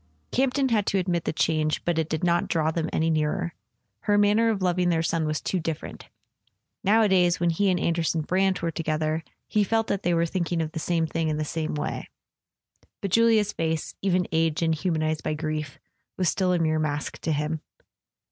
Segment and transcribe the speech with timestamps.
[0.31, 3.53] Campton had to admit the change, but it did not draw them any nearer.
[3.99, 6.09] Her manner of loving their son was too different.
[6.83, 10.59] Nowadays, when he and An¬ derson Brant were together, he felt that they were thinking
[10.59, 12.09] of the same things in the same way;
[12.99, 15.79] but Julia's [298] A SON AT THE FRONT face, even aged and humanized by grief,
[16.17, 17.61] was still a mere mask to him.